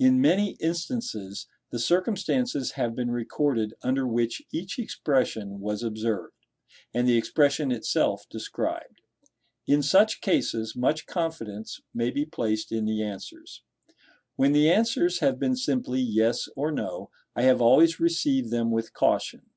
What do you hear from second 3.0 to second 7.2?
recorded under which each expression was observed, and the